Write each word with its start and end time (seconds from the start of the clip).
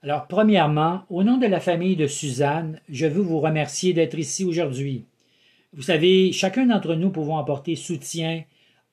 Alors, 0.00 0.28
premièrement, 0.28 1.02
au 1.10 1.24
nom 1.24 1.38
de 1.38 1.46
la 1.46 1.58
famille 1.58 1.96
de 1.96 2.06
Suzanne, 2.06 2.80
je 2.88 3.06
veux 3.06 3.20
vous 3.20 3.40
remercier 3.40 3.92
d'être 3.92 4.16
ici 4.16 4.44
aujourd'hui. 4.44 5.06
Vous 5.72 5.82
savez, 5.82 6.30
chacun 6.30 6.66
d'entre 6.66 6.94
nous 6.94 7.10
pouvons 7.10 7.36
apporter 7.36 7.74
soutien, 7.74 8.44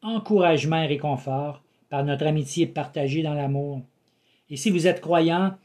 encouragement 0.02 0.81
et 0.81 0.88
réconfort 0.88 1.62
par 1.89 2.04
notre 2.04 2.26
amitié 2.26 2.66
partagée 2.66 3.21
dans 3.21 3.36
l'amour. 3.36 3.81
Et 4.49 4.57
si 4.57 4.71
vous 4.71 4.88
êtes 4.88 4.99
croyant, 4.99 5.55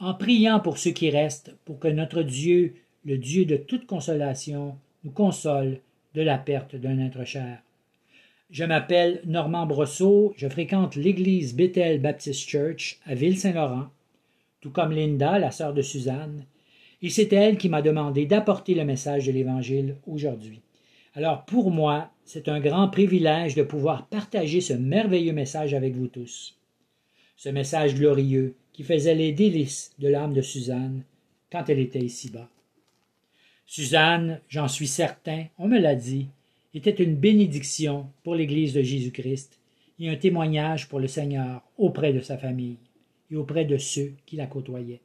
en 0.00 0.14
priant 0.14 0.58
pour 0.58 0.78
ceux 0.78 0.90
qui 0.90 1.10
restent, 1.10 1.54
pour 1.64 1.78
que 1.78 1.88
notre 1.88 2.22
Dieu, 2.22 2.74
le 3.04 3.18
Dieu 3.18 3.44
de 3.44 3.56
toute 3.56 3.86
consolation, 3.86 4.76
nous 5.04 5.12
console 5.12 5.78
de 6.14 6.22
la 6.22 6.38
perte 6.38 6.74
d'un 6.74 6.98
être 6.98 7.24
cher. 7.24 7.58
Je 8.50 8.64
m'appelle 8.64 9.20
Normand 9.26 9.66
Brosseau, 9.66 10.34
je 10.36 10.48
fréquente 10.48 10.96
l'église 10.96 11.54
Bethel 11.54 12.00
Baptist 12.00 12.48
Church 12.48 12.98
à 13.06 13.14
Ville-Saint-Laurent, 13.14 13.90
comme 14.72 14.92
Linda, 14.92 15.38
la 15.38 15.50
sœur 15.50 15.74
de 15.74 15.82
Suzanne, 15.82 16.44
et 17.02 17.10
c'est 17.10 17.32
elle 17.32 17.58
qui 17.58 17.68
m'a 17.68 17.82
demandé 17.82 18.26
d'apporter 18.26 18.74
le 18.74 18.84
message 18.84 19.26
de 19.26 19.32
l'Évangile 19.32 19.96
aujourd'hui. 20.06 20.60
Alors 21.14 21.44
pour 21.44 21.70
moi, 21.70 22.10
c'est 22.24 22.48
un 22.48 22.60
grand 22.60 22.88
privilège 22.88 23.54
de 23.54 23.62
pouvoir 23.62 24.06
partager 24.06 24.60
ce 24.60 24.72
merveilleux 24.72 25.32
message 25.32 25.74
avec 25.74 25.94
vous 25.94 26.08
tous. 26.08 26.56
Ce 27.36 27.48
message 27.48 27.94
glorieux 27.94 28.54
qui 28.72 28.82
faisait 28.82 29.14
les 29.14 29.32
délices 29.32 29.92
de 29.98 30.08
l'âme 30.08 30.34
de 30.34 30.42
Suzanne 30.42 31.02
quand 31.50 31.68
elle 31.68 31.78
était 31.78 32.00
ici-bas. 32.00 32.48
Suzanne, 33.66 34.40
j'en 34.48 34.68
suis 34.68 34.88
certain, 34.88 35.44
on 35.58 35.68
me 35.68 35.78
l'a 35.78 35.94
dit, 35.94 36.28
était 36.74 37.02
une 37.02 37.16
bénédiction 37.16 38.06
pour 38.22 38.34
l'Église 38.34 38.74
de 38.74 38.82
Jésus-Christ 38.82 39.58
et 39.98 40.08
un 40.08 40.16
témoignage 40.16 40.88
pour 40.88 41.00
le 41.00 41.08
Seigneur 41.08 41.62
auprès 41.76 42.12
de 42.12 42.20
sa 42.20 42.38
famille 42.38 42.76
et 43.30 43.36
auprès 43.36 43.64
de 43.64 43.76
ceux 43.76 44.12
qui 44.26 44.36
la 44.36 44.46
côtoyaient. 44.46 45.00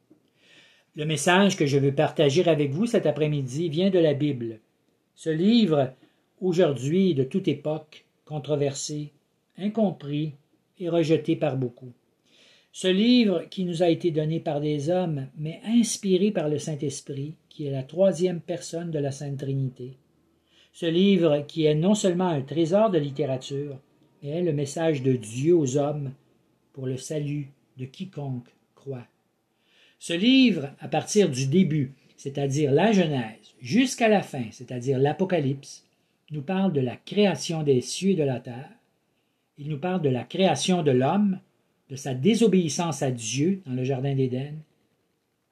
Le 0.95 1.05
message 1.05 1.57
que 1.57 1.65
je 1.65 1.77
veux 1.77 1.93
partager 1.93 2.47
avec 2.47 2.71
vous 2.71 2.85
cet 2.85 3.05
après-midi 3.05 3.69
vient 3.69 3.89
de 3.89 3.99
la 3.99 4.13
Bible. 4.13 4.59
Ce 5.15 5.29
livre, 5.29 5.91
aujourd'hui 6.39 7.15
de 7.15 7.23
toute 7.23 7.47
époque, 7.47 8.05
controversé, 8.25 9.11
incompris 9.57 10.33
et 10.79 10.89
rejeté 10.89 11.35
par 11.35 11.57
beaucoup. 11.57 11.91
Ce 12.71 12.87
livre 12.87 13.43
qui 13.49 13.65
nous 13.65 13.83
a 13.83 13.89
été 13.89 14.11
donné 14.11 14.39
par 14.39 14.59
des 14.59 14.89
hommes, 14.89 15.27
mais 15.37 15.61
inspiré 15.65 16.31
par 16.31 16.49
le 16.49 16.57
Saint-Esprit, 16.57 17.35
qui 17.49 17.67
est 17.67 17.71
la 17.71 17.83
troisième 17.83 18.41
personne 18.41 18.89
de 18.89 18.97
la 18.97 19.11
Sainte 19.11 19.37
Trinité. 19.37 19.97
Ce 20.73 20.87
livre 20.87 21.45
qui 21.47 21.65
est 21.65 21.75
non 21.75 21.93
seulement 21.93 22.29
un 22.29 22.41
trésor 22.41 22.89
de 22.89 22.97
littérature, 22.97 23.77
mais 24.21 24.29
est 24.29 24.41
le 24.41 24.53
message 24.53 25.03
de 25.03 25.13
Dieu 25.13 25.55
aux 25.55 25.77
hommes 25.77 26.13
pour 26.73 26.87
le 26.87 26.97
salut 26.97 27.51
de 27.77 27.85
quiconque 27.85 28.49
croit. 28.75 29.07
Ce 29.99 30.13
livre, 30.13 30.71
à 30.79 30.87
partir 30.87 31.29
du 31.29 31.47
début, 31.47 31.93
c'est-à-dire 32.17 32.71
la 32.71 32.91
Genèse, 32.91 33.55
jusqu'à 33.61 34.07
la 34.07 34.21
fin, 34.21 34.45
c'est-à-dire 34.51 34.99
l'Apocalypse, 34.99 35.85
nous 36.31 36.41
parle 36.41 36.73
de 36.73 36.81
la 36.81 36.95
création 36.95 37.63
des 37.63 37.81
cieux 37.81 38.11
et 38.11 38.15
de 38.15 38.23
la 38.23 38.39
terre. 38.39 38.71
Il 39.57 39.69
nous 39.69 39.77
parle 39.77 40.01
de 40.01 40.09
la 40.09 40.23
création 40.23 40.83
de 40.83 40.91
l'homme, 40.91 41.39
de 41.89 41.95
sa 41.95 42.13
désobéissance 42.13 43.03
à 43.03 43.11
Dieu 43.11 43.61
dans 43.65 43.73
le 43.73 43.83
Jardin 43.83 44.15
d'Éden. 44.15 44.55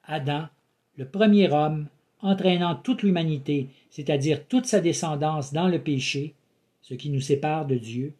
Adam, 0.04 0.48
le 0.96 1.06
premier 1.06 1.50
homme, 1.52 1.86
entraînant 2.20 2.74
toute 2.74 3.02
l'humanité, 3.02 3.68
c'est-à-dire 3.90 4.46
toute 4.46 4.66
sa 4.66 4.80
descendance 4.80 5.52
dans 5.52 5.68
le 5.68 5.80
péché, 5.80 6.34
ce 6.80 6.94
qui 6.94 7.10
nous 7.10 7.20
sépare 7.20 7.66
de 7.66 7.76
Dieu, 7.76 8.14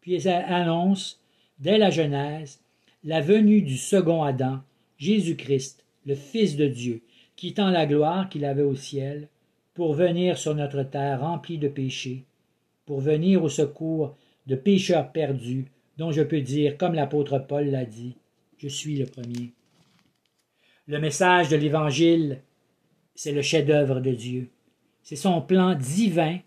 puis 0.00 0.14
elle 0.14 0.28
annonce, 0.28 1.20
dès 1.58 1.78
la 1.78 1.90
Genèse, 1.90 2.60
la 3.04 3.20
venue 3.20 3.62
du 3.62 3.76
second 3.76 4.22
Adam, 4.22 4.60
Jésus-Christ, 4.98 5.84
le 6.06 6.14
Fils 6.14 6.56
de 6.56 6.66
Dieu, 6.66 7.02
quittant 7.36 7.70
la 7.70 7.86
gloire 7.86 8.28
qu'il 8.28 8.44
avait 8.44 8.62
au 8.62 8.74
ciel, 8.74 9.28
pour 9.74 9.94
venir 9.94 10.36
sur 10.36 10.54
notre 10.54 10.82
terre 10.82 11.20
remplie 11.20 11.58
de 11.58 11.68
péchés, 11.68 12.24
pour 12.84 13.00
venir 13.00 13.42
au 13.42 13.48
secours 13.48 14.16
de 14.46 14.56
pécheurs 14.56 15.12
perdus, 15.12 15.66
dont 15.96 16.12
je 16.12 16.22
peux 16.22 16.40
dire, 16.40 16.76
comme 16.76 16.94
l'apôtre 16.94 17.38
Paul 17.38 17.66
l'a 17.66 17.84
dit, 17.84 18.16
je 18.58 18.68
suis 18.68 18.96
le 18.96 19.06
premier. 19.06 19.52
Le 20.86 20.98
message 20.98 21.48
de 21.48 21.56
l'Évangile 21.56 22.42
c'est 23.22 23.32
le 23.32 23.42
chef-d'œuvre 23.42 24.00
de 24.00 24.12
Dieu. 24.12 24.48
C'est 25.02 25.14
son 25.14 25.42
plan 25.42 25.74
divin 25.74 26.38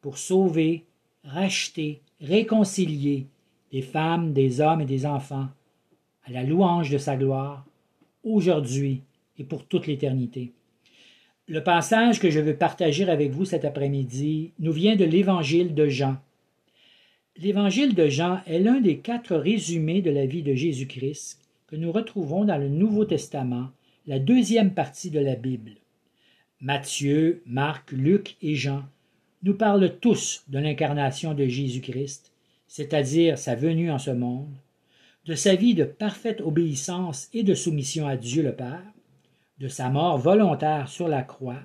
pour 0.00 0.16
sauver, 0.16 0.86
racheter, 1.24 2.00
réconcilier 2.22 3.26
des 3.70 3.82
femmes, 3.82 4.32
des 4.32 4.62
hommes 4.62 4.80
et 4.80 4.86
des 4.86 5.04
enfants 5.04 5.48
à 6.26 6.32
la 6.32 6.42
louange 6.42 6.90
de 6.90 6.98
sa 6.98 7.16
gloire, 7.16 7.64
aujourd'hui 8.24 9.02
et 9.38 9.44
pour 9.44 9.64
toute 9.64 9.86
l'éternité. 9.86 10.52
Le 11.48 11.62
passage 11.62 12.18
que 12.18 12.30
je 12.30 12.40
veux 12.40 12.56
partager 12.56 13.08
avec 13.08 13.30
vous 13.30 13.44
cet 13.44 13.64
après-midi 13.64 14.50
nous 14.58 14.72
vient 14.72 14.96
de 14.96 15.04
l'Évangile 15.04 15.74
de 15.74 15.86
Jean. 15.86 16.16
L'Évangile 17.36 17.94
de 17.94 18.08
Jean 18.08 18.40
est 18.46 18.58
l'un 18.58 18.80
des 18.80 18.98
quatre 18.98 19.36
résumés 19.36 20.02
de 20.02 20.10
la 20.10 20.26
vie 20.26 20.42
de 20.42 20.54
Jésus-Christ 20.54 21.40
que 21.68 21.76
nous 21.76 21.92
retrouvons 21.92 22.44
dans 22.44 22.58
le 22.58 22.68
Nouveau 22.68 23.04
Testament, 23.04 23.68
la 24.06 24.18
deuxième 24.18 24.72
partie 24.72 25.10
de 25.10 25.20
la 25.20 25.36
Bible. 25.36 25.72
Matthieu, 26.60 27.42
Marc, 27.46 27.92
Luc 27.92 28.36
et 28.42 28.56
Jean 28.56 28.82
nous 29.42 29.54
parlent 29.54 29.98
tous 30.00 30.44
de 30.48 30.58
l'incarnation 30.58 31.34
de 31.34 31.46
Jésus-Christ, 31.46 32.32
c'est-à-dire 32.66 33.38
sa 33.38 33.54
venue 33.54 33.90
en 33.90 33.98
ce 33.98 34.10
monde, 34.10 34.54
de 35.26 35.34
sa 35.34 35.56
vie 35.56 35.74
de 35.74 35.84
parfaite 35.84 36.40
obéissance 36.40 37.28
et 37.32 37.42
de 37.42 37.54
soumission 37.54 38.06
à 38.06 38.16
Dieu 38.16 38.42
le 38.42 38.54
Père, 38.54 38.84
de 39.58 39.66
sa 39.66 39.90
mort 39.90 40.18
volontaire 40.18 40.88
sur 40.88 41.08
la 41.08 41.22
croix, 41.22 41.60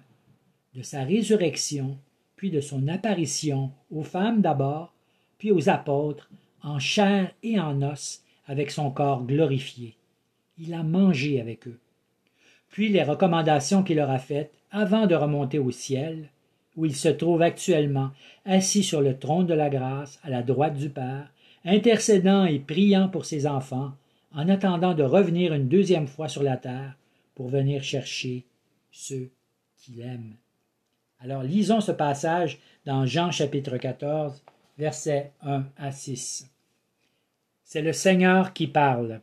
de 0.74 0.82
sa 0.82 1.04
résurrection, 1.04 1.98
puis 2.36 2.50
de 2.50 2.60
son 2.60 2.88
apparition 2.88 3.72
aux 3.92 4.04
femmes 4.04 4.42
d'abord, 4.42 4.94
puis 5.38 5.52
aux 5.52 5.70
apôtres, 5.70 6.30
en 6.64 6.80
chair 6.80 7.32
et 7.44 7.60
en 7.60 7.82
os, 7.84 8.24
avec 8.48 8.72
son 8.72 8.90
corps 8.90 9.24
glorifié. 9.24 9.96
Il 10.58 10.74
a 10.74 10.82
mangé 10.82 11.40
avec 11.40 11.68
eux. 11.68 11.80
Puis 12.70 12.90
les 12.90 13.04
recommandations 13.04 13.84
qu'il 13.84 13.98
leur 13.98 14.10
a 14.10 14.20
faites, 14.20 14.54
avant 14.72 15.06
de 15.06 15.16
remonter 15.16 15.60
au 15.60 15.72
ciel, 15.72 16.30
où 16.78 16.86
il 16.86 16.96
se 16.96 17.10
trouve 17.10 17.42
actuellement 17.42 18.12
assis 18.46 18.84
sur 18.84 19.02
le 19.02 19.20
trône 19.20 19.46
de 19.46 19.54
la 19.54 19.70
grâce 19.70 20.20
à 20.24 20.30
la 20.30 20.42
droite 20.42 20.78
du 20.78 20.90
Père, 20.90 21.32
intercédant 21.66 22.46
et 22.46 22.60
priant 22.60 23.08
pour 23.08 23.26
ses 23.26 23.48
enfants, 23.48 23.92
en 24.34 24.48
attendant 24.50 24.94
de 24.94 25.04
revenir 25.04 25.54
une 25.54 25.68
deuxième 25.68 26.08
fois 26.08 26.28
sur 26.28 26.44
la 26.44 26.58
terre 26.58 26.96
pour 27.36 27.50
venir 27.50 27.84
chercher 27.84 28.46
ceux 28.92 29.30
qu'il 29.78 30.02
aime. 30.02 30.36
Alors 31.20 31.44
lisons 31.44 31.82
ce 31.82 31.92
passage 31.92 32.60
dans 32.86 33.06
Jean 33.06 33.32
chapitre 33.32 33.78
14, 33.78 34.44
versets 34.78 35.32
1 35.44 35.66
à 35.78 35.92
6. 35.92 36.50
C'est 37.64 37.82
le 37.82 37.94
Seigneur 37.94 38.54
qui 38.54 38.68
parle. 38.68 39.22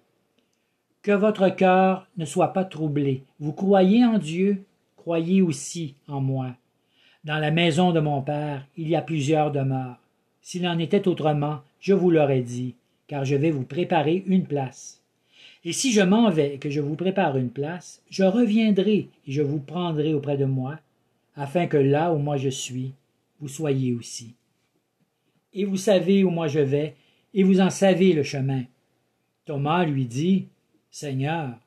Que 1.03 1.12
votre 1.12 1.49
cœur 1.49 2.06
ne 2.16 2.25
soit 2.25 2.53
pas 2.53 2.65
troublé. 2.65 3.25
Vous 3.41 3.53
croyez 3.53 4.05
en 4.05 4.19
Dieu, 4.19 4.65
croyez 4.97 5.43
aussi 5.43 5.94
en 6.06 6.20
moi. 6.20 6.55
Dans 7.25 7.38
la 7.38 7.50
maison 7.50 7.93
de 7.93 8.00
mon 8.00 8.22
Père, 8.22 8.66
il 8.76 8.88
y 8.88 8.97
a 8.97 9.03
plusieurs 9.03 9.50
demeures. 9.50 9.99
S'il 10.48 10.66
en 10.66 10.78
était 10.78 11.06
autrement, 11.06 11.60
je 11.78 11.92
vous 11.92 12.10
l'aurais 12.10 12.41
dit, 12.41 12.75
car 13.06 13.26
je 13.26 13.36
vais 13.36 13.50
vous 13.50 13.66
préparer 13.66 14.25
une 14.25 14.47
place. 14.47 15.03
Et 15.62 15.75
si 15.75 15.92
je 15.92 16.00
m'en 16.00 16.31
vais 16.31 16.54
et 16.54 16.59
que 16.59 16.70
je 16.70 16.81
vous 16.81 16.94
prépare 16.94 17.36
une 17.36 17.50
place, 17.50 18.00
je 18.09 18.25
reviendrai 18.25 19.10
et 19.26 19.31
je 19.31 19.42
vous 19.42 19.58
prendrai 19.58 20.14
auprès 20.14 20.38
de 20.38 20.47
moi, 20.47 20.81
afin 21.37 21.66
que 21.66 21.76
là 21.76 22.14
où 22.14 22.16
moi 22.16 22.38
je 22.38 22.48
suis, 22.48 22.94
vous 23.41 23.48
soyez 23.48 23.92
aussi. 23.92 24.37
Et 25.53 25.66
vous 25.66 25.76
savez 25.76 26.25
où 26.25 26.31
moi 26.31 26.48
je 26.48 26.60
vais, 26.60 26.94
et 27.34 27.42
vous 27.42 27.60
en 27.60 27.69
savez 27.69 28.14
le 28.14 28.22
chemin. 28.22 28.62
Thomas 29.44 29.84
lui 29.84 30.06
dit, 30.06 30.46
Seigneur, 30.90 31.58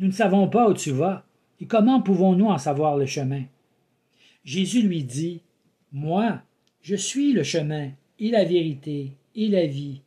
nous 0.00 0.08
ne 0.08 0.12
savons 0.12 0.48
pas 0.48 0.68
où 0.68 0.74
tu 0.74 0.90
vas, 0.90 1.24
et 1.60 1.66
comment 1.66 2.02
pouvons-nous 2.02 2.46
en 2.46 2.58
savoir 2.58 2.96
le 2.96 3.06
chemin 3.06 3.44
Jésus 4.44 4.82
lui 4.82 5.04
dit, 5.04 5.40
Moi, 5.92 6.42
je 6.82 6.96
suis 6.96 7.32
le 7.32 7.44
chemin, 7.44 7.92
et 8.18 8.30
la 8.30 8.44
vérité, 8.44 9.12
et 9.34 9.48
la 9.48 9.66
vie. 9.66 10.00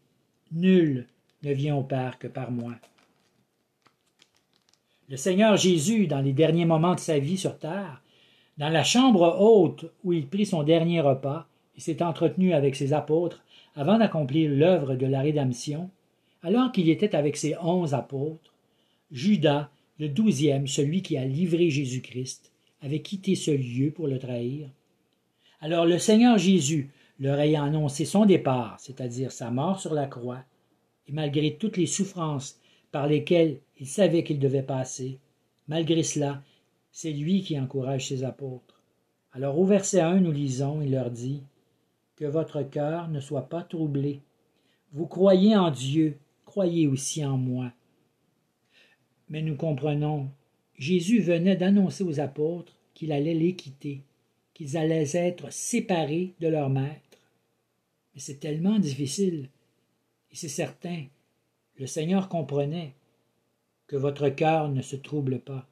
Nul 0.51 1.07
ne 1.43 1.53
vient 1.53 1.75
au 1.75 1.83
Père 1.83 2.17
que 2.19 2.27
par 2.27 2.51
moi. 2.51 2.73
Le 5.09 5.17
Seigneur 5.17 5.55
Jésus, 5.55 6.07
dans 6.07 6.21
les 6.21 6.33
derniers 6.33 6.65
moments 6.65 6.95
de 6.95 6.99
sa 6.99 7.19
vie 7.19 7.37
sur 7.37 7.57
terre, 7.57 8.01
dans 8.57 8.69
la 8.69 8.83
chambre 8.83 9.37
haute 9.39 9.85
où 10.03 10.13
il 10.13 10.27
prit 10.27 10.45
son 10.45 10.63
dernier 10.63 10.99
repas 10.99 11.47
et 11.77 11.81
s'est 11.81 12.03
entretenu 12.03 12.53
avec 12.53 12.75
ses 12.75 12.93
apôtres 12.93 13.43
avant 13.75 13.99
d'accomplir 13.99 14.49
l'œuvre 14.49 14.95
de 14.95 15.05
la 15.05 15.21
rédemption, 15.21 15.89
alors 16.43 16.71
qu'il 16.71 16.89
était 16.89 17.15
avec 17.15 17.37
ses 17.37 17.55
onze 17.61 17.93
apôtres, 17.93 18.53
Judas, 19.11 19.69
le 19.99 20.09
douzième, 20.09 20.67
celui 20.67 21.01
qui 21.01 21.17
a 21.17 21.25
livré 21.25 21.69
Jésus-Christ, 21.69 22.51
avait 22.81 23.01
quitté 23.01 23.35
ce 23.35 23.51
lieu 23.51 23.91
pour 23.91 24.07
le 24.07 24.19
trahir. 24.19 24.67
Alors 25.61 25.85
le 25.85 25.99
Seigneur 25.99 26.37
Jésus, 26.37 26.89
leur 27.19 27.39
ayant 27.39 27.63
annoncé 27.63 28.05
son 28.05 28.25
départ, 28.25 28.79
c'est-à-dire 28.79 29.31
sa 29.31 29.51
mort 29.51 29.79
sur 29.79 29.93
la 29.93 30.07
croix, 30.07 30.43
et 31.07 31.11
malgré 31.11 31.55
toutes 31.55 31.77
les 31.77 31.85
souffrances 31.85 32.59
par 32.91 33.07
lesquelles 33.07 33.59
il 33.79 33.87
savait 33.87 34.23
qu'il 34.23 34.39
devait 34.39 34.63
passer, 34.63 35.19
Malgré 35.67 36.01
cela, 36.03 36.41
c'est 36.91 37.11
lui 37.11 37.41
qui 37.41 37.59
encourage 37.59 38.07
ses 38.07 38.23
apôtres. 38.23 38.81
Alors 39.33 39.59
au 39.59 39.65
verset 39.65 39.99
1, 39.99 40.21
nous 40.21 40.31
lisons, 40.31 40.81
il 40.81 40.91
leur 40.91 41.11
dit, 41.11 41.43
Que 42.15 42.25
votre 42.25 42.63
cœur 42.63 43.09
ne 43.09 43.19
soit 43.19 43.49
pas 43.49 43.63
troublé. 43.63 44.21
Vous 44.93 45.07
croyez 45.07 45.55
en 45.55 45.69
Dieu, 45.69 46.17
croyez 46.45 46.87
aussi 46.87 47.25
en 47.25 47.37
moi. 47.37 47.71
Mais 49.29 49.41
nous 49.41 49.55
comprenons, 49.55 50.29
Jésus 50.77 51.19
venait 51.19 51.57
d'annoncer 51.57 52.03
aux 52.03 52.21
apôtres 52.21 52.73
qu'il 52.93 53.11
allait 53.11 53.33
les 53.33 53.53
quitter, 53.53 54.01
qu'ils 54.53 54.77
allaient 54.77 55.15
être 55.17 55.51
séparés 55.51 56.33
de 56.39 56.47
leur 56.47 56.69
maître. 56.69 57.01
C'est 58.19 58.39
tellement 58.39 58.79
difficile. 58.79 59.49
Et 60.31 60.35
c'est 60.35 60.47
certain, 60.47 61.03
le 61.77 61.85
Seigneur 61.85 62.29
comprenait 62.29 62.93
que 63.85 63.95
votre 63.95 64.29
cœur 64.29 64.69
ne 64.69 64.81
se 64.81 64.95
trouble 64.95 65.39
pas. 65.39 65.67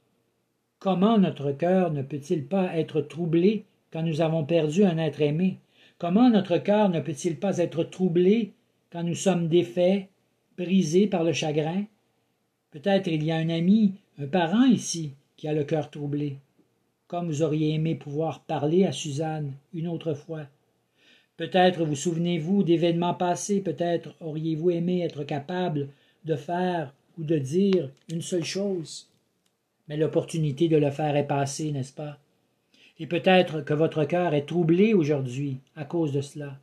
Comment 0.79 1.17
notre 1.17 1.51
cœur 1.51 1.91
ne 1.91 2.03
peut-il 2.03 2.45
pas 2.45 2.77
être 2.77 3.01
troublé 3.01 3.65
quand 3.91 4.03
nous 4.03 4.21
avons 4.21 4.45
perdu 4.45 4.83
un 4.83 4.97
être 4.97 5.21
aimé? 5.21 5.57
Comment 5.97 6.29
notre 6.29 6.57
cœur 6.59 6.89
ne 6.89 6.99
peut-il 6.99 7.39
pas 7.39 7.57
être 7.57 7.83
troublé 7.83 8.53
quand 8.91 9.03
nous 9.03 9.15
sommes 9.15 9.47
défaits, 9.47 10.07
brisés 10.57 11.07
par 11.07 11.23
le 11.23 11.33
chagrin? 11.33 11.85
Peut-être 12.69 13.07
il 13.07 13.23
y 13.23 13.31
a 13.31 13.37
un 13.37 13.49
ami, 13.49 13.95
un 14.19 14.27
parent 14.27 14.65
ici, 14.65 15.13
qui 15.35 15.47
a 15.47 15.53
le 15.53 15.63
cœur 15.63 15.89
troublé. 15.89 16.37
Comme 17.07 17.27
vous 17.27 17.41
auriez 17.41 17.73
aimé 17.73 17.95
pouvoir 17.95 18.43
parler 18.43 18.85
à 18.85 18.91
Suzanne 18.91 19.53
une 19.73 19.87
autre 19.87 20.13
fois. 20.13 20.45
Peut-être 21.37 21.83
vous 21.83 21.95
souvenez-vous 21.95 22.63
d'événements 22.63 23.13
passés, 23.13 23.59
peut-être 23.59 24.15
auriez-vous 24.21 24.71
aimé 24.71 25.01
être 25.01 25.23
capable 25.23 25.89
de 26.23 26.35
faire 26.35 26.93
ou 27.17 27.23
de 27.23 27.37
dire 27.37 27.89
une 28.09 28.21
seule 28.21 28.45
chose. 28.45 29.09
Mais 29.87 29.97
l'opportunité 29.97 30.67
de 30.67 30.77
le 30.77 30.91
faire 30.91 31.15
est 31.15 31.27
passée, 31.27 31.71
n'est-ce 31.71 31.93
pas? 31.93 32.17
Et 32.99 33.07
peut-être 33.07 33.61
que 33.61 33.73
votre 33.73 34.05
cœur 34.05 34.33
est 34.33 34.47
troublé 34.47 34.93
aujourd'hui 34.93 35.57
à 35.75 35.83
cause 35.83 36.13
de 36.13 36.21
cela. 36.21 36.57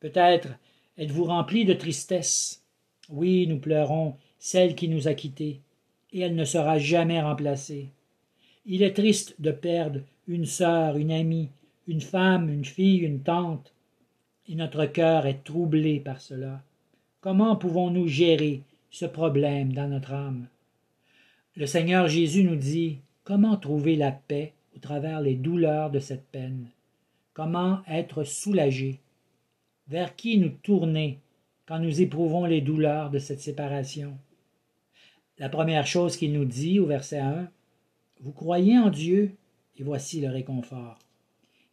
Peut-être 0.00 0.48
êtes-vous 0.96 1.24
rempli 1.24 1.64
de 1.64 1.74
tristesse. 1.74 2.62
Oui, 3.10 3.46
nous 3.46 3.58
pleurons 3.58 4.16
celle 4.38 4.74
qui 4.74 4.88
nous 4.88 5.08
a 5.08 5.14
quittés, 5.14 5.60
et 6.12 6.20
elle 6.20 6.34
ne 6.34 6.44
sera 6.44 6.78
jamais 6.78 7.20
remplacée. 7.20 7.88
Il 8.66 8.82
est 8.82 8.94
triste 8.94 9.34
de 9.38 9.50
perdre 9.50 10.00
une 10.26 10.46
sœur, 10.46 10.96
une 10.96 11.12
amie, 11.12 11.50
une 11.86 12.00
femme, 12.00 12.48
une 12.48 12.64
fille, 12.64 12.98
une 12.98 13.22
tante, 13.22 13.74
et 14.48 14.54
notre 14.54 14.86
cœur 14.86 15.26
est 15.26 15.44
troublé 15.44 16.00
par 16.00 16.20
cela. 16.20 16.62
Comment 17.20 17.56
pouvons-nous 17.56 18.08
gérer 18.08 18.62
ce 18.90 19.06
problème 19.06 19.72
dans 19.72 19.88
notre 19.88 20.12
âme? 20.12 20.46
Le 21.56 21.66
Seigneur 21.66 22.08
Jésus 22.08 22.44
nous 22.44 22.56
dit 22.56 22.98
comment 23.22 23.56
trouver 23.56 23.96
la 23.96 24.12
paix 24.12 24.52
au 24.76 24.78
travers 24.78 25.20
les 25.20 25.34
douleurs 25.34 25.90
de 25.90 26.00
cette 26.00 26.26
peine, 26.26 26.66
comment 27.32 27.82
être 27.88 28.24
soulagé, 28.24 29.00
vers 29.88 30.16
qui 30.16 30.38
nous 30.38 30.50
tourner 30.50 31.20
quand 31.66 31.78
nous 31.78 32.00
éprouvons 32.00 32.44
les 32.44 32.60
douleurs 32.60 33.10
de 33.10 33.18
cette 33.18 33.40
séparation? 33.40 34.18
La 35.38 35.48
première 35.48 35.86
chose 35.86 36.16
qu'il 36.16 36.32
nous 36.32 36.44
dit 36.44 36.78
au 36.78 36.86
verset 36.86 37.18
1, 37.18 37.48
Vous 38.20 38.32
croyez 38.32 38.78
en 38.78 38.90
Dieu, 38.90 39.34
et 39.76 39.82
voici 39.82 40.20
le 40.20 40.28
réconfort. 40.28 40.98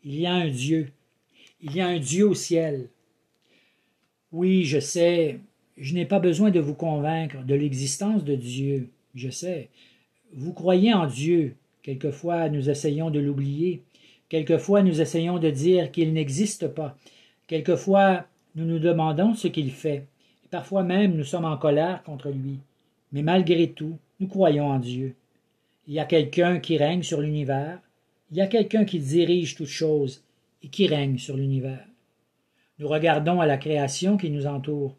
Il 0.04 0.20
y 0.20 0.26
a 0.26 0.34
un 0.34 0.50
Dieu, 0.50 0.92
il 1.62 1.76
y 1.76 1.82
a 1.82 1.88
un 1.88 2.00
Dieu 2.00 2.28
au 2.28 2.34
ciel. 2.34 2.90
Oui, 4.32 4.64
je 4.64 4.80
sais, 4.80 5.40
je 5.78 5.94
n'ai 5.94 6.06
pas 6.06 6.20
besoin 6.20 6.52
de 6.52 6.60
vous 6.60 6.74
convaincre 6.74 7.44
de 7.44 7.56
l'existence 7.56 8.24
de 8.24 8.36
Dieu, 8.36 8.90
je 9.16 9.30
sais. 9.30 9.70
Vous 10.34 10.54
croyez 10.54 10.94
en 10.94 11.08
Dieu. 11.08 11.56
Quelquefois 11.84 12.50
nous 12.50 12.70
essayons 12.70 13.10
de 13.10 13.20
l'oublier. 13.20 13.82
Quelquefois 14.30 14.84
nous 14.84 15.02
essayons 15.02 15.40
de 15.40 15.50
dire 15.50 15.92
qu'il 15.92 16.14
n'existe 16.14 16.68
pas. 16.68 16.98
Quelquefois 17.48 18.26
nous 18.56 18.66
nous 18.66 18.80
demandons 18.80 19.34
ce 19.34 19.48
qu'il 19.48 19.72
fait. 19.72 20.06
Et 20.46 20.48
parfois 20.50 20.84
même 20.84 21.16
nous 21.16 21.24
sommes 21.24 21.46
en 21.46 21.58
colère 21.58 22.04
contre 22.04 22.30
lui. 22.30 22.60
Mais 23.12 23.24
malgré 23.24 23.72
tout, 23.72 23.98
nous 24.20 24.28
croyons 24.28 24.70
en 24.70 24.80
Dieu. 24.80 25.16
Il 25.88 25.94
y 25.94 26.00
a 26.00 26.06
quelqu'un 26.06 26.60
qui 26.60 26.78
règne 26.78 27.04
sur 27.04 27.22
l'univers. 27.22 27.80
Il 28.32 28.38
y 28.38 28.42
a 28.42 28.48
quelqu'un 28.48 28.86
qui 28.86 29.00
dirige 29.00 29.56
toutes 29.56 29.68
choses 29.68 30.24
et 30.64 30.70
qui 30.70 30.88
règne 30.88 31.18
sur 31.18 31.38
l'univers. 31.38 31.86
Nous 32.80 32.88
regardons 32.88 33.42
à 33.42 33.46
la 33.46 33.58
création 33.58 34.18
qui 34.18 34.30
nous 34.30 34.48
entoure. 34.48 34.96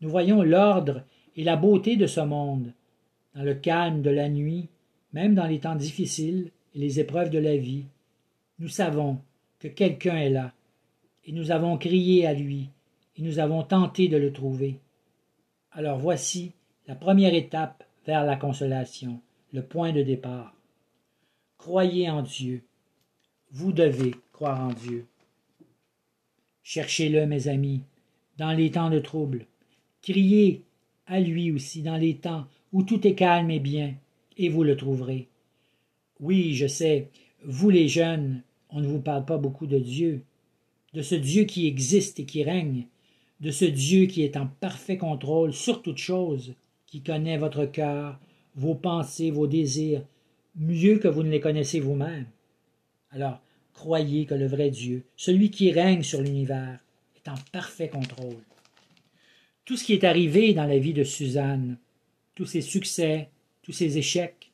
Nous 0.00 0.08
voyons 0.08 0.42
l'ordre 0.42 1.04
et 1.36 1.44
la 1.44 1.56
beauté 1.56 1.96
de 1.96 2.06
ce 2.06 2.20
monde 2.20 2.72
dans 3.34 3.42
le 3.42 3.54
calme 3.54 4.02
de 4.02 4.10
la 4.10 4.28
nuit, 4.28 4.68
même 5.12 5.34
dans 5.34 5.46
les 5.46 5.60
temps 5.60 5.76
difficiles 5.76 6.50
et 6.74 6.78
les 6.78 7.00
épreuves 7.00 7.30
de 7.30 7.38
la 7.38 7.56
vie, 7.56 7.84
nous 8.58 8.68
savons 8.68 9.18
que 9.58 9.68
quelqu'un 9.68 10.16
est 10.16 10.30
là, 10.30 10.52
et 11.24 11.32
nous 11.32 11.50
avons 11.50 11.78
crié 11.78 12.26
à 12.26 12.34
lui, 12.34 12.68
et 13.16 13.22
nous 13.22 13.38
avons 13.38 13.62
tenté 13.62 14.08
de 14.08 14.16
le 14.16 14.32
trouver. 14.32 14.78
Alors 15.72 15.98
voici 15.98 16.52
la 16.86 16.94
première 16.94 17.34
étape 17.34 17.84
vers 18.06 18.24
la 18.24 18.36
consolation, 18.36 19.20
le 19.52 19.62
point 19.62 19.92
de 19.92 20.02
départ. 20.02 20.54
Croyez 21.58 22.10
en 22.10 22.22
Dieu. 22.22 22.62
Vous 23.52 23.72
devez 23.72 24.14
croire 24.32 24.60
en 24.60 24.72
Dieu. 24.72 25.06
Cherchez-le, 26.62 27.26
mes 27.26 27.48
amis, 27.48 27.82
dans 28.38 28.52
les 28.52 28.70
temps 28.70 28.90
de 28.90 29.00
trouble. 29.00 29.46
Criez 30.02 30.62
à 31.06 31.18
lui 31.18 31.50
aussi 31.50 31.82
dans 31.82 31.96
les 31.96 32.14
temps 32.16 32.46
où 32.72 32.84
tout 32.84 33.04
est 33.06 33.16
calme 33.16 33.50
et 33.50 33.58
bien, 33.58 33.94
et 34.36 34.48
vous 34.48 34.62
le 34.62 34.76
trouverez. 34.76 35.26
Oui, 36.20 36.54
je 36.54 36.68
sais, 36.68 37.08
vous 37.44 37.70
les 37.70 37.88
jeunes, 37.88 38.42
on 38.68 38.80
ne 38.80 38.86
vous 38.86 39.00
parle 39.00 39.24
pas 39.24 39.38
beaucoup 39.38 39.66
de 39.66 39.80
Dieu, 39.80 40.22
de 40.94 41.02
ce 41.02 41.16
Dieu 41.16 41.42
qui 41.42 41.66
existe 41.66 42.20
et 42.20 42.26
qui 42.26 42.44
règne, 42.44 42.86
de 43.40 43.50
ce 43.50 43.64
Dieu 43.64 44.06
qui 44.06 44.22
est 44.22 44.36
en 44.36 44.46
parfait 44.46 44.96
contrôle 44.96 45.52
sur 45.52 45.82
toute 45.82 45.98
chose, 45.98 46.54
qui 46.86 47.02
connaît 47.02 47.38
votre 47.38 47.64
cœur, 47.64 48.20
vos 48.54 48.76
pensées, 48.76 49.32
vos 49.32 49.48
désirs, 49.48 50.04
mieux 50.54 50.98
que 50.98 51.08
vous 51.08 51.24
ne 51.24 51.30
les 51.30 51.40
connaissez 51.40 51.80
vous-même. 51.80 52.26
Alors, 53.12 53.40
croyez 53.72 54.26
que 54.26 54.34
le 54.34 54.46
vrai 54.46 54.70
Dieu, 54.70 55.04
celui 55.16 55.50
qui 55.50 55.72
règne 55.72 56.02
sur 56.02 56.20
l'univers, 56.20 56.78
est 57.16 57.28
en 57.28 57.34
parfait 57.52 57.88
contrôle. 57.88 58.42
Tout 59.64 59.76
ce 59.76 59.84
qui 59.84 59.92
est 59.92 60.04
arrivé 60.04 60.54
dans 60.54 60.66
la 60.66 60.78
vie 60.78 60.92
de 60.92 61.04
Suzanne, 61.04 61.76
tous 62.34 62.46
ses 62.46 62.60
succès, 62.60 63.28
tous 63.62 63.72
ses 63.72 63.98
échecs, 63.98 64.50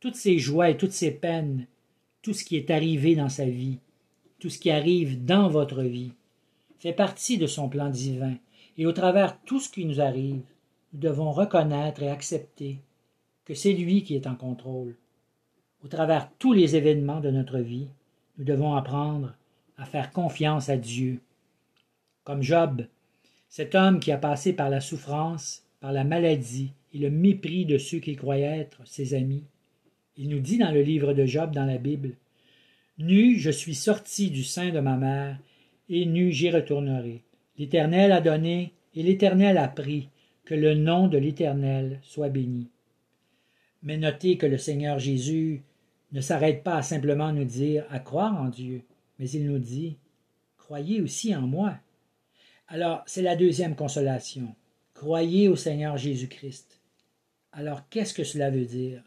toutes 0.00 0.16
ses 0.16 0.38
joies 0.38 0.70
et 0.70 0.76
toutes 0.76 0.92
ses 0.92 1.10
peines, 1.10 1.66
tout 2.22 2.34
ce 2.34 2.44
qui 2.44 2.56
est 2.56 2.70
arrivé 2.70 3.16
dans 3.16 3.28
sa 3.28 3.46
vie, 3.46 3.78
tout 4.38 4.50
ce 4.50 4.58
qui 4.58 4.70
arrive 4.70 5.24
dans 5.24 5.48
votre 5.48 5.82
vie, 5.82 6.12
fait 6.78 6.92
partie 6.92 7.38
de 7.38 7.46
son 7.46 7.68
plan 7.68 7.88
divin, 7.88 8.36
et 8.76 8.86
au 8.86 8.92
travers 8.92 9.40
tout 9.42 9.60
ce 9.60 9.70
qui 9.70 9.84
nous 9.84 10.00
arrive, 10.00 10.42
nous 10.92 11.00
devons 11.00 11.32
reconnaître 11.32 12.02
et 12.02 12.10
accepter 12.10 12.78
que 13.44 13.54
c'est 13.54 13.72
lui 13.72 14.02
qui 14.02 14.14
est 14.14 14.26
en 14.26 14.34
contrôle. 14.34 14.96
Au 15.84 15.88
travers 15.88 16.30
tous 16.38 16.52
les 16.52 16.76
événements 16.76 17.20
de 17.20 17.30
notre 17.30 17.58
vie, 17.58 17.88
nous 18.38 18.44
devons 18.44 18.74
apprendre 18.74 19.34
à 19.76 19.84
faire 19.84 20.10
confiance 20.10 20.68
à 20.68 20.76
Dieu. 20.76 21.20
Comme 22.24 22.42
Job, 22.42 22.86
cet 23.48 23.74
homme 23.74 24.00
qui 24.00 24.12
a 24.12 24.18
passé 24.18 24.52
par 24.52 24.70
la 24.70 24.80
souffrance, 24.80 25.64
par 25.80 25.92
la 25.92 26.04
maladie, 26.04 26.72
et 26.92 26.98
le 26.98 27.10
mépris 27.10 27.66
de 27.66 27.78
ceux 27.78 27.98
qu'il 27.98 28.16
croyait 28.16 28.58
être 28.58 28.80
ses 28.86 29.14
amis. 29.14 29.44
Il 30.16 30.30
nous 30.30 30.40
dit 30.40 30.58
dans 30.58 30.70
le 30.70 30.80
livre 30.80 31.12
de 31.12 31.26
Job 31.26 31.52
dans 31.52 31.66
la 31.66 31.78
Bible 31.78 32.16
Nu, 32.98 33.38
je 33.38 33.50
suis 33.50 33.74
sorti 33.74 34.30
du 34.30 34.44
sein 34.44 34.70
de 34.70 34.80
ma 34.80 34.96
mère, 34.96 35.38
et 35.88 36.06
nu 36.06 36.32
j'y 36.32 36.50
retournerai. 36.50 37.22
L'Éternel 37.58 38.12
a 38.12 38.20
donné, 38.20 38.72
et 38.94 39.02
l'Éternel 39.02 39.58
a 39.58 39.68
pris, 39.68 40.08
que 40.44 40.54
le 40.54 40.74
nom 40.74 41.06
de 41.06 41.18
l'Éternel 41.18 42.00
soit 42.02 42.30
béni. 42.30 42.68
Mais 43.82 43.96
notez 43.96 44.38
que 44.38 44.46
le 44.46 44.58
Seigneur 44.58 44.98
Jésus 44.98 45.62
ne 46.12 46.20
s'arrête 46.20 46.62
pas 46.62 46.76
à 46.76 46.82
simplement 46.82 47.32
nous 47.32 47.44
dire 47.44 47.84
à 47.90 47.98
croire 47.98 48.40
en 48.40 48.48
Dieu, 48.48 48.82
mais 49.18 49.28
il 49.30 49.46
nous 49.46 49.58
dit 49.58 49.96
Croyez 50.56 51.00
aussi 51.00 51.34
en 51.34 51.42
moi. 51.42 51.78
Alors, 52.68 53.02
c'est 53.06 53.22
la 53.22 53.36
deuxième 53.36 53.76
consolation. 53.76 54.54
Croyez 54.94 55.48
au 55.48 55.56
Seigneur 55.56 55.96
Jésus-Christ. 55.96 56.80
Alors 57.52 57.88
qu'est-ce 57.88 58.14
que 58.14 58.24
cela 58.24 58.50
veut 58.50 58.64
dire? 58.64 59.02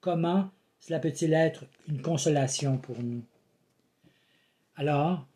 Comment 0.00 0.50
cela 0.78 0.98
peut-il 1.00 1.32
être 1.32 1.66
une 1.88 2.00
consolation 2.00 2.78
pour 2.78 3.02
nous? 3.02 3.22
Alors, 4.76 5.26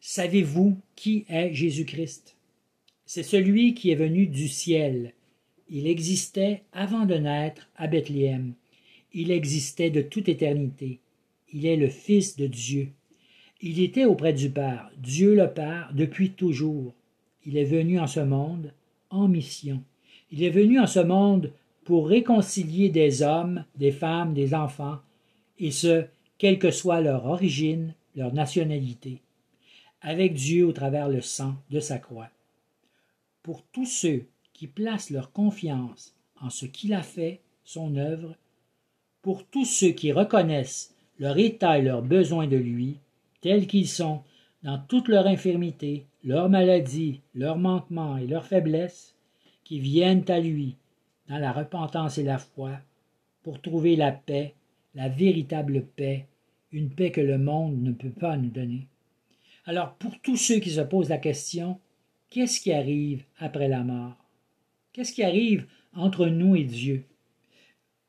savez-vous 0.00 0.78
qui 0.94 1.26
est 1.28 1.52
Jésus-Christ? 1.52 2.36
C'est 3.04 3.22
celui 3.22 3.74
qui 3.74 3.90
est 3.90 3.96
venu 3.96 4.26
du 4.26 4.48
ciel. 4.48 5.12
Il 5.68 5.86
existait 5.86 6.62
avant 6.72 7.06
de 7.06 7.14
naître 7.14 7.68
à 7.76 7.86
Bethléem. 7.86 8.54
Il 9.12 9.30
existait 9.30 9.90
de 9.90 10.02
toute 10.02 10.28
éternité. 10.28 11.00
Il 11.52 11.66
est 11.66 11.76
le 11.76 11.88
Fils 11.88 12.36
de 12.36 12.46
Dieu. 12.46 12.90
Il 13.60 13.80
était 13.80 14.04
auprès 14.04 14.32
du 14.32 14.50
Père, 14.50 14.90
Dieu 14.98 15.34
le 15.34 15.48
Père, 15.48 15.90
depuis 15.94 16.30
toujours. 16.30 16.94
Il 17.44 17.56
est 17.56 17.64
venu 17.64 17.98
en 17.98 18.06
ce 18.06 18.20
monde 18.20 18.72
en 19.10 19.28
mission. 19.28 19.82
Il 20.30 20.42
est 20.42 20.50
venu 20.50 20.78
en 20.78 20.86
ce 20.86 21.00
monde 21.00 21.52
pour 21.84 22.08
réconcilier 22.08 22.88
des 22.88 23.22
hommes, 23.22 23.64
des 23.76 23.92
femmes, 23.92 24.34
des 24.34 24.54
enfants, 24.54 24.98
et 25.58 25.70
ce, 25.70 26.04
quelle 26.38 26.58
que 26.58 26.70
soit 26.70 27.00
leur 27.00 27.26
origine, 27.26 27.94
leur 28.16 28.34
nationalité, 28.34 29.20
avec 30.00 30.34
Dieu 30.34 30.66
au 30.66 30.72
travers 30.72 31.08
le 31.08 31.20
sang 31.20 31.54
de 31.70 31.80
sa 31.80 31.98
croix. 31.98 32.28
Pour 33.42 33.62
tous 33.72 33.86
ceux 33.86 34.26
qui 34.56 34.68
placent 34.68 35.10
leur 35.10 35.32
confiance 35.32 36.14
en 36.40 36.48
ce 36.48 36.64
qu'il 36.64 36.94
a 36.94 37.02
fait, 37.02 37.42
son 37.62 37.94
œuvre, 37.96 38.34
pour 39.20 39.44
tous 39.44 39.66
ceux 39.66 39.90
qui 39.90 40.12
reconnaissent 40.12 40.94
leur 41.18 41.36
état 41.36 41.78
et 41.78 41.82
leurs 41.82 42.00
besoins 42.00 42.46
de 42.46 42.56
lui, 42.56 42.98
tels 43.42 43.66
qu'ils 43.66 43.88
sont, 43.88 44.22
dans 44.62 44.78
toute 44.78 45.08
leur 45.08 45.26
infirmité, 45.26 46.06
leur 46.24 46.48
maladie, 46.48 47.20
leurs 47.34 47.58
manquements 47.58 48.16
et 48.16 48.26
leurs 48.26 48.46
faiblesses, 48.46 49.14
qui 49.62 49.78
viennent 49.78 50.24
à 50.28 50.40
lui 50.40 50.76
dans 51.28 51.38
la 51.38 51.52
repentance 51.52 52.16
et 52.16 52.24
la 52.24 52.38
foi, 52.38 52.78
pour 53.42 53.60
trouver 53.60 53.94
la 53.94 54.10
paix, 54.12 54.54
la 54.94 55.10
véritable 55.10 55.84
paix, 55.84 56.28
une 56.72 56.88
paix 56.88 57.10
que 57.10 57.20
le 57.20 57.36
monde 57.36 57.82
ne 57.82 57.92
peut 57.92 58.08
pas 58.08 58.38
nous 58.38 58.50
donner. 58.50 58.88
Alors 59.66 59.96
pour 59.96 60.18
tous 60.22 60.36
ceux 60.36 60.60
qui 60.60 60.70
se 60.70 60.80
posent 60.80 61.10
la 61.10 61.18
question, 61.18 61.78
qu'est-ce 62.30 62.58
qui 62.58 62.72
arrive 62.72 63.22
après 63.38 63.68
la 63.68 63.82
mort? 63.82 64.25
Qu'est-ce 64.96 65.12
qui 65.12 65.24
arrive 65.24 65.66
entre 65.92 66.24
nous 66.24 66.56
et 66.56 66.64
Dieu? 66.64 67.04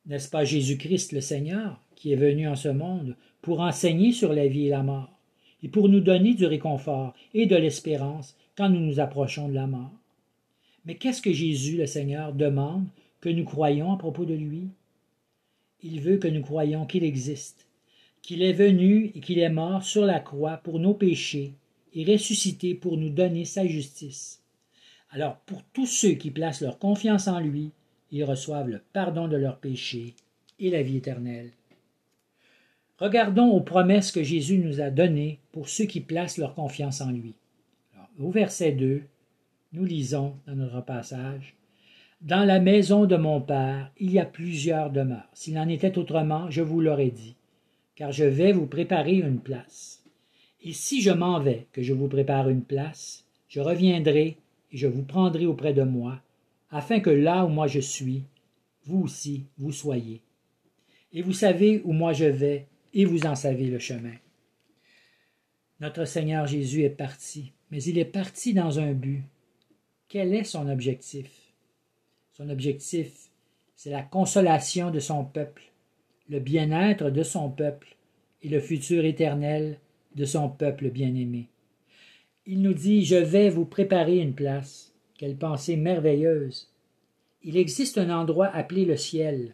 N'est-ce 0.06 0.30
pas 0.30 0.46
Jésus-Christ 0.46 1.12
le 1.12 1.20
Seigneur 1.20 1.82
qui 1.98 2.14
est 2.14 2.16
venu 2.16 2.48
en 2.48 2.56
ce 2.56 2.70
monde 2.70 3.18
pour 3.42 3.60
enseigner 3.60 4.14
sur 4.14 4.32
la 4.32 4.48
vie 4.48 4.68
et 4.68 4.70
la 4.70 4.84
mort, 4.84 5.20
et 5.62 5.68
pour 5.68 5.90
nous 5.90 6.00
donner 6.00 6.34
du 6.34 6.46
réconfort 6.46 7.14
et 7.34 7.46
de 7.46 7.58
l'espérance 7.58 8.38
quand 8.56 8.70
nous 8.70 8.80
nous 8.80 9.02
approchons 9.02 9.50
de 9.50 9.54
la 9.54 9.68
mort? 9.68 9.92
Mais 10.86 10.96
qu'est-ce 10.96 11.22
que 11.22 11.34
Jésus 11.34 11.76
le 11.76 11.88
Seigneur 11.88 12.32
demande 12.32 12.88
que 13.20 13.28
nous 13.28 13.44
croyons 13.44 13.92
à 13.92 13.98
propos 13.98 14.24
de 14.24 14.36
lui? 14.36 14.70
Il 15.84 16.00
veut 16.00 16.20
que 16.20 16.30
nous 16.30 16.42
croyions 16.42 16.86
qu'il 16.86 17.04
existe, 17.04 17.68
qu'il 18.22 18.42
est 18.42 18.54
venu 18.54 19.12
et 19.14 19.20
qu'il 19.20 19.40
est 19.40 19.50
mort 19.50 19.84
sur 19.84 20.06
la 20.06 20.22
croix 20.22 20.56
pour 20.56 20.80
nos 20.80 20.94
péchés 20.94 21.52
et 21.94 22.06
ressuscité 22.06 22.76
pour 22.76 22.96
nous 22.96 23.10
donner 23.10 23.44
sa 23.44 23.68
justice. 23.68 24.42
Alors 25.10 25.38
pour 25.46 25.64
tous 25.74 25.86
ceux 25.86 26.12
qui 26.12 26.32
placent 26.32 26.62
leur 26.62 26.80
confiance 26.80 27.28
en 27.28 27.40
lui, 27.40 27.72
ils 28.12 28.24
reçoivent 28.24 28.70
le 28.70 28.82
pardon 28.94 29.28
de 29.28 29.38
leurs 29.38 29.60
péchés 29.60 30.16
et 30.60 30.70
la 30.70 30.82
vie 30.82 30.98
éternelle. 30.98 31.52
Regardons 33.00 33.52
aux 33.52 33.62
promesses 33.62 34.12
que 34.12 34.24
Jésus 34.24 34.58
nous 34.58 34.82
a 34.82 34.90
données 34.90 35.40
pour 35.52 35.70
ceux 35.70 35.86
qui 35.86 36.02
placent 36.02 36.38
leur 36.38 36.56
confiance 36.56 37.02
en 37.02 37.12
lui. 37.12 37.36
au 38.20 38.32
verset 38.32 38.72
2, 38.72 39.04
nous 39.74 39.86
lisons 39.86 40.36
dans 40.48 40.56
notre 40.56 40.82
passage 40.82 41.56
Dans 42.22 42.44
la 42.44 42.60
maison 42.60 43.06
de 43.06 43.16
mon 43.16 43.40
Père, 43.40 43.92
il 44.00 44.12
y 44.12 44.20
a 44.20 44.26
plusieurs 44.26 44.90
demeures. 44.90 45.30
S'il 45.34 45.60
en 45.60 45.70
était 45.70 45.98
autrement, 46.00 46.50
je 46.50 46.64
vous 46.64 46.82
l'aurais 46.82 47.12
dit, 47.12 47.36
car 47.96 48.12
je 48.12 48.24
vais 48.24 48.52
vous 48.52 48.66
préparer 48.66 49.18
une 49.18 49.40
place. 49.40 50.04
Et 50.64 50.74
si 50.74 51.02
je 51.02 51.12
m'en 51.12 51.40
vais, 51.40 51.68
que 51.74 51.84
je 51.84 51.94
vous 51.94 52.08
prépare 52.08 52.50
une 52.50 52.64
place, 52.64 53.26
je 53.48 53.62
reviendrai 53.62 54.38
et 54.72 54.78
je 54.78 54.88
vous 54.88 55.04
prendrai 55.04 55.46
auprès 55.46 55.74
de 55.74 55.84
moi, 55.84 56.22
afin 56.70 57.00
que 57.00 57.10
là 57.10 57.46
où 57.46 57.50
moi 57.50 57.68
je 57.68 57.80
suis, 57.80 58.24
vous 58.86 59.04
aussi 59.04 59.46
vous 59.58 59.72
soyez. 59.72 60.22
Et 61.14 61.22
vous 61.22 61.34
savez 61.34 61.82
où 61.84 61.94
moi 61.94 62.14
je 62.14 62.26
vais, 62.26 62.68
et 62.94 63.06
vous 63.06 63.26
en 63.26 63.36
savez 63.36 63.68
le 63.68 63.80
chemin. 63.80 64.16
Notre 65.80 66.06
Seigneur 66.06 66.48
Jésus 66.48 66.84
est 66.84 66.90
parti, 66.90 67.54
mais 67.70 67.84
il 67.84 67.98
est 67.98 68.06
parti 68.06 68.54
dans 68.54 68.80
un 68.80 68.94
but. 68.94 69.24
Quel 70.08 70.34
est 70.34 70.44
son 70.44 70.68
objectif? 70.70 71.30
Son 72.34 72.50
objectif, 72.50 73.30
c'est 73.76 73.90
la 73.90 74.04
consolation 74.04 74.90
de 74.90 75.00
son 75.00 75.24
peuple, 75.26 75.64
le 76.30 76.40
bien-être 76.40 77.10
de 77.10 77.24
son 77.24 77.50
peuple 77.50 77.96
et 78.42 78.50
le 78.50 78.60
futur 78.60 79.06
éternel 79.06 79.80
de 80.16 80.26
son 80.26 80.50
peuple 80.50 80.90
bien-aimé. 80.90 81.48
Il 82.50 82.62
nous 82.62 82.74
dit 82.74 83.04
Je 83.04 83.18
vais 83.18 83.50
vous 83.50 83.66
préparer 83.66 84.20
une 84.20 84.34
place. 84.34 84.94
Quelle 85.18 85.36
pensée 85.36 85.76
merveilleuse. 85.76 86.72
Il 87.44 87.58
existe 87.58 87.98
un 87.98 88.10
endroit 88.10 88.48
appelé 88.48 88.86
le 88.86 88.96
ciel. 88.96 89.54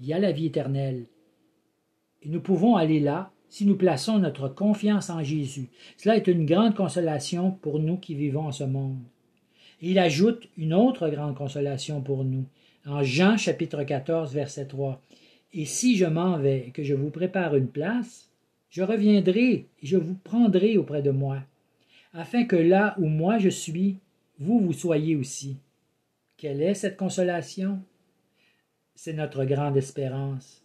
Il 0.00 0.06
y 0.06 0.12
a 0.12 0.18
la 0.18 0.32
vie 0.32 0.46
éternelle. 0.46 1.06
Et 2.20 2.28
nous 2.28 2.40
pouvons 2.40 2.74
aller 2.74 2.98
là 2.98 3.30
si 3.48 3.64
nous 3.64 3.76
plaçons 3.76 4.18
notre 4.18 4.48
confiance 4.48 5.08
en 5.08 5.22
Jésus. 5.22 5.68
Cela 5.96 6.16
est 6.16 6.26
une 6.26 6.44
grande 6.44 6.74
consolation 6.74 7.52
pour 7.52 7.78
nous 7.78 7.96
qui 7.96 8.16
vivons 8.16 8.48
en 8.48 8.52
ce 8.52 8.64
monde. 8.64 8.98
Il 9.80 10.00
ajoute 10.00 10.48
une 10.56 10.74
autre 10.74 11.08
grande 11.10 11.36
consolation 11.36 12.00
pour 12.00 12.24
nous. 12.24 12.46
En 12.86 13.04
Jean 13.04 13.36
chapitre 13.36 13.84
14, 13.84 14.34
verset 14.34 14.66
3. 14.66 15.00
Et 15.52 15.64
si 15.64 15.96
je 15.96 16.06
m'en 16.06 16.38
vais 16.38 16.64
et 16.66 16.70
que 16.72 16.82
je 16.82 16.94
vous 16.94 17.10
prépare 17.10 17.54
une 17.54 17.68
place, 17.68 18.32
je 18.68 18.82
reviendrai 18.82 19.52
et 19.80 19.86
je 19.86 19.96
vous 19.96 20.16
prendrai 20.24 20.76
auprès 20.76 21.02
de 21.02 21.10
moi, 21.10 21.38
afin 22.12 22.44
que 22.44 22.56
là 22.56 22.94
où 22.98 23.06
moi 23.06 23.38
je 23.38 23.48
suis, 23.48 23.98
vous 24.38 24.60
vous 24.60 24.72
soyez 24.72 25.16
aussi. 25.16 25.58
Quelle 26.36 26.62
est 26.62 26.74
cette 26.74 26.96
consolation? 26.96 27.82
C'est 28.94 29.12
notre 29.12 29.44
grande 29.44 29.76
espérance. 29.76 30.64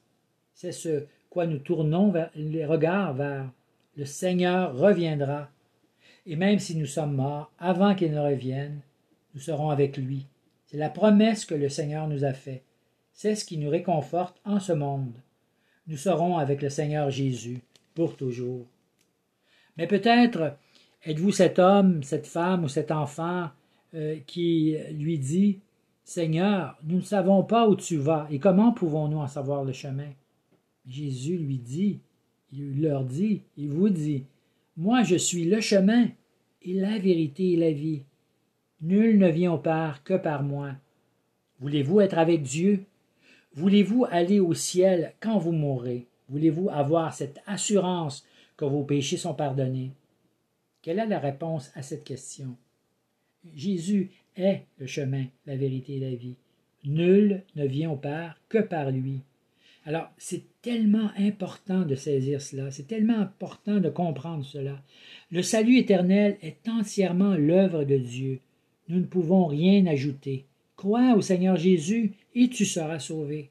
C'est 0.54 0.72
ce 0.72 1.06
quoi 1.30 1.46
nous 1.46 1.60
tournons 1.60 2.14
les 2.36 2.66
regards 2.66 3.14
vers. 3.14 3.52
Le 3.96 4.06
Seigneur 4.06 4.76
reviendra. 4.76 5.50
Et 6.26 6.36
même 6.36 6.60
si 6.60 6.76
nous 6.76 6.86
sommes 6.86 7.16
morts, 7.16 7.52
avant 7.58 7.96
qu'il 7.96 8.12
ne 8.12 8.20
revienne, 8.20 8.82
nous 9.34 9.40
serons 9.40 9.70
avec 9.70 9.98
lui. 9.98 10.28
C'est 10.66 10.78
la 10.78 10.90
promesse 10.90 11.46
que 11.46 11.56
le 11.56 11.70
Seigneur 11.70 12.08
nous 12.08 12.26
a 12.26 12.34
faite. 12.34 12.64
C'est 13.14 13.36
ce 13.36 13.46
qui 13.46 13.58
nous 13.58 13.70
réconforte 13.70 14.40
en 14.46 14.60
ce 14.60 14.74
monde. 14.74 15.14
Nous 15.88 15.98
serons 15.98 16.38
avec 16.38 16.62
le 16.62 16.70
Seigneur 16.70 17.10
Jésus 17.10 17.62
pour 17.96 18.18
toujours. 18.18 18.66
Mais 19.78 19.88
peut-être 19.88 20.58
êtes-vous 21.08 21.32
cet 21.32 21.58
homme, 21.58 22.04
cette 22.04 22.28
femme 22.28 22.66
ou 22.66 22.68
cet 22.68 22.92
enfant 22.92 23.50
euh, 23.94 24.18
qui 24.28 24.76
lui 24.92 25.18
dit 25.18 25.60
Seigneur, 26.04 26.78
nous 26.84 26.98
ne 26.98 27.02
savons 27.02 27.44
pas 27.44 27.68
où 27.68 27.76
tu 27.76 27.98
vas 27.98 28.28
et 28.30 28.40
comment 28.40 28.74
pouvons-nous 28.74 29.20
en 29.20 29.28
savoir 29.28 29.64
le 29.64 29.74
chemin 29.74 30.10
Jésus 30.86 31.38
lui 31.38 31.58
dit, 31.58 32.00
il 32.52 32.82
leur 32.82 33.04
dit, 33.04 33.42
il 33.58 33.70
vous 33.70 33.90
dit 33.90 34.26
Moi 34.76 35.04
je 35.04 35.16
suis 35.16 35.46
le 35.46 35.62
chemin 35.62 36.08
et 36.62 36.74
la 36.74 36.98
vérité 36.98 37.54
et 37.54 37.58
la 37.58 37.72
vie. 37.72 38.04
Nul 38.82 39.18
ne 39.18 39.30
vient 39.30 39.54
au 39.54 39.58
Père 39.58 40.04
que 40.04 40.14
par 40.14 40.44
moi. 40.44 40.74
Voulez-vous 41.60 42.02
être 42.02 42.18
avec 42.18 42.44
Dieu? 42.44 42.84
Voulez-vous 43.54 44.06
aller 44.10 44.40
au 44.40 44.54
ciel 44.54 45.14
quand 45.20 45.40
vous 45.40 45.54
mourrez? 45.54 46.06
Voulez-vous 46.30 46.70
avoir 46.70 47.14
cette 47.14 47.40
assurance 47.48 48.26
que 48.58 48.66
vos 48.66 48.84
péchés 48.84 49.18
sont 49.18 49.34
pardonnés 49.34 49.92
Quelle 50.88 51.00
est 51.00 51.08
la 51.08 51.20
réponse 51.20 51.70
à 51.76 51.82
cette 51.82 52.06
question? 52.06 52.56
Jésus 53.54 54.10
est 54.38 54.62
le 54.78 54.88
chemin, 54.88 55.26
la 55.46 55.58
vérité 55.58 55.98
et 55.98 56.00
la 56.00 56.16
vie. 56.16 56.38
Nul 56.86 57.44
ne 57.58 57.68
vient 57.68 57.92
au 57.92 57.98
Père 57.98 58.40
que 58.48 58.60
par 58.60 58.90
lui. 58.90 59.20
Alors, 59.86 60.10
c'est 60.18 60.44
tellement 60.62 61.10
important 61.18 61.82
de 61.82 61.96
saisir 61.96 62.42
cela, 62.42 62.72
c'est 62.72 62.88
tellement 62.88 63.20
important 63.20 63.82
de 63.82 63.90
comprendre 63.90 64.46
cela. 64.46 64.82
Le 65.30 65.44
salut 65.44 65.76
éternel 65.76 66.38
est 66.42 66.70
entièrement 66.70 67.34
l'œuvre 67.34 67.84
de 67.84 67.98
Dieu. 67.98 68.40
Nous 68.88 69.00
ne 69.00 69.08
pouvons 69.08 69.46
rien 69.46 69.86
ajouter. 69.88 70.46
Crois 70.78 71.16
au 71.18 71.22
Seigneur 71.22 71.58
Jésus 71.58 72.14
et 72.34 72.48
tu 72.48 72.64
seras 72.64 73.00
sauvé. 73.00 73.50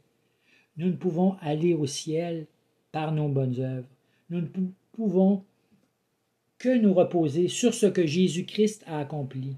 Nous 0.78 0.86
ne 0.86 0.96
pouvons 0.96 1.36
aller 1.42 1.74
au 1.74 1.84
ciel 1.84 2.46
par 2.92 3.12
nos 3.12 3.28
bonnes 3.28 3.60
œuvres. 3.60 3.88
Nous 4.30 4.40
ne 4.40 4.48
pouvons 4.92 5.44
que 6.58 6.76
nous 6.76 6.94
reposer 6.94 7.48
sur 7.48 7.74
ce 7.74 7.86
que 7.86 8.06
Jésus-Christ 8.06 8.84
a 8.86 8.98
accompli. 8.98 9.56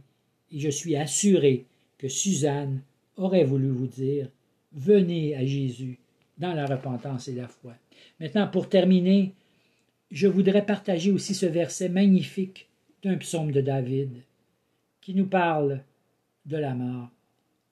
Et 0.52 0.58
je 0.58 0.68
suis 0.68 0.96
assuré 0.96 1.66
que 1.98 2.08
Suzanne 2.08 2.82
aurait 3.16 3.44
voulu 3.44 3.68
vous 3.68 3.86
dire 3.86 4.28
Venez 4.72 5.34
à 5.34 5.44
Jésus 5.44 5.98
dans 6.38 6.54
la 6.54 6.66
repentance 6.66 7.28
et 7.28 7.34
la 7.34 7.48
foi. 7.48 7.74
Maintenant, 8.20 8.46
pour 8.48 8.68
terminer, 8.68 9.32
je 10.10 10.26
voudrais 10.26 10.64
partager 10.64 11.10
aussi 11.10 11.34
ce 11.34 11.46
verset 11.46 11.88
magnifique 11.88 12.68
d'un 13.02 13.16
psaume 13.16 13.52
de 13.52 13.60
David 13.60 14.10
qui 15.00 15.14
nous 15.14 15.26
parle 15.26 15.82
de 16.46 16.56
la 16.56 16.74
mort. 16.74 17.10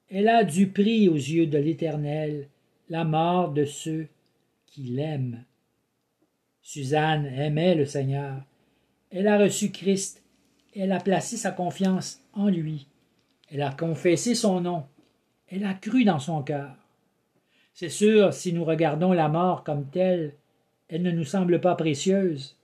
Elle 0.08 0.28
a 0.28 0.44
du 0.44 0.68
prix 0.68 1.08
aux 1.08 1.14
yeux 1.14 1.46
de 1.46 1.58
l'Éternel 1.58 2.48
la 2.88 3.04
mort 3.04 3.52
de 3.52 3.64
ceux 3.64 4.06
qui 4.66 4.82
l'aiment. 4.82 5.42
Suzanne 6.62 7.26
aimait 7.26 7.74
le 7.74 7.86
Seigneur. 7.86 8.42
Elle 9.18 9.28
a 9.28 9.38
reçu 9.38 9.70
Christ. 9.70 10.22
Elle 10.74 10.92
a 10.92 11.00
placé 11.00 11.38
sa 11.38 11.50
confiance 11.50 12.20
en 12.34 12.48
lui. 12.48 12.86
Elle 13.50 13.62
a 13.62 13.72
confessé 13.72 14.34
son 14.34 14.60
nom. 14.60 14.84
Elle 15.48 15.64
a 15.64 15.72
cru 15.72 16.04
dans 16.04 16.18
son 16.18 16.42
cœur. 16.42 16.76
C'est 17.72 17.88
sûr, 17.88 18.34
si 18.34 18.52
nous 18.52 18.62
regardons 18.62 19.14
la 19.14 19.30
mort 19.30 19.64
comme 19.64 19.86
telle, 19.86 20.34
elle 20.90 21.00
ne 21.00 21.10
nous 21.10 21.24
semble 21.24 21.62
pas 21.62 21.76
précieuse. 21.76 22.58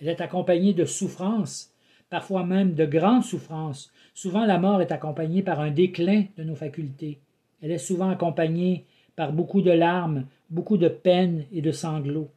Elle 0.00 0.08
est 0.08 0.22
accompagnée 0.22 0.72
de 0.72 0.86
souffrances, 0.86 1.74
parfois 2.08 2.42
même 2.42 2.72
de 2.72 2.86
grandes 2.86 3.24
souffrances. 3.24 3.92
Souvent 4.14 4.46
la 4.46 4.58
mort 4.58 4.80
est 4.80 4.92
accompagnée 4.92 5.42
par 5.42 5.60
un 5.60 5.70
déclin 5.70 6.24
de 6.38 6.42
nos 6.42 6.56
facultés. 6.56 7.18
Elle 7.60 7.70
est 7.70 7.76
souvent 7.76 8.08
accompagnée 8.08 8.86
par 9.14 9.34
beaucoup 9.34 9.60
de 9.60 9.72
larmes, 9.72 10.24
beaucoup 10.48 10.78
de 10.78 10.88
peines 10.88 11.44
et 11.52 11.60
de 11.60 11.70
sanglots. 11.70 12.30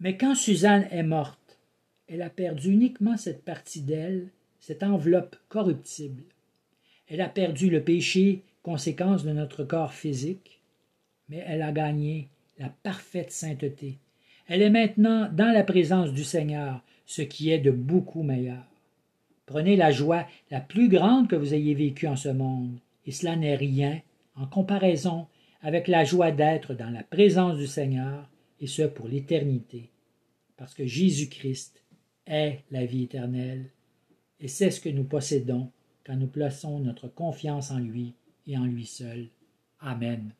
Mais 0.00 0.16
quand 0.16 0.34
Suzanne 0.34 0.88
est 0.90 1.04
morte, 1.04 1.38
elle 2.08 2.22
a 2.22 2.30
perdu 2.30 2.72
uniquement 2.72 3.16
cette 3.16 3.44
partie 3.44 3.82
d'elle, 3.82 4.28
cette 4.60 4.82
enveloppe 4.82 5.36
corruptible. 5.48 6.24
Elle 7.08 7.20
a 7.20 7.28
perdu 7.28 7.70
le 7.70 7.82
péché, 7.82 8.42
conséquence 8.62 9.24
de 9.24 9.32
notre 9.32 9.64
corps 9.64 9.92
physique, 9.92 10.60
mais 11.28 11.42
elle 11.46 11.62
a 11.62 11.72
gagné 11.72 12.28
la 12.58 12.68
parfaite 12.68 13.32
sainteté. 13.32 13.98
Elle 14.46 14.62
est 14.62 14.70
maintenant 14.70 15.28
dans 15.32 15.52
la 15.52 15.64
présence 15.64 16.12
du 16.12 16.24
Seigneur, 16.24 16.82
ce 17.06 17.22
qui 17.22 17.50
est 17.50 17.58
de 17.58 17.70
beaucoup 17.70 18.22
meilleur. 18.22 18.64
Prenez 19.46 19.76
la 19.76 19.90
joie 19.90 20.26
la 20.50 20.60
plus 20.60 20.88
grande 20.88 21.28
que 21.28 21.36
vous 21.36 21.54
ayez 21.54 21.74
vécue 21.74 22.06
en 22.06 22.16
ce 22.16 22.28
monde, 22.28 22.78
et 23.06 23.12
cela 23.12 23.36
n'est 23.36 23.56
rien 23.56 24.00
en 24.36 24.46
comparaison 24.46 25.26
avec 25.60 25.88
la 25.88 26.04
joie 26.04 26.30
d'être 26.30 26.74
dans 26.74 26.90
la 26.90 27.02
présence 27.02 27.56
du 27.56 27.66
Seigneur, 27.66 28.28
et 28.60 28.66
ce 28.66 28.82
pour 28.82 29.08
l'éternité, 29.08 29.90
parce 30.56 30.74
que 30.74 30.86
Jésus-Christ 30.86 31.81
la 32.70 32.86
vie 32.86 33.04
éternelle, 33.04 33.70
et 34.40 34.48
c'est 34.48 34.70
ce 34.70 34.80
que 34.80 34.88
nous 34.88 35.04
possédons 35.04 35.70
quand 36.04 36.16
nous 36.16 36.26
plaçons 36.26 36.78
notre 36.80 37.08
confiance 37.08 37.70
en 37.70 37.78
lui 37.78 38.14
et 38.46 38.56
en 38.56 38.64
lui 38.64 38.86
seul. 38.86 39.28
Amen. 39.80 40.32